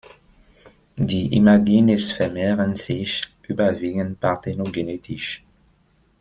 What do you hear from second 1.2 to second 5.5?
Imagines vermehren sich überwiegend parthenogenetisch.